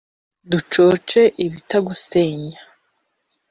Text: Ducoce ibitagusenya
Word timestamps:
Ducoce 0.49 1.19
ibitagusenya 1.45 2.59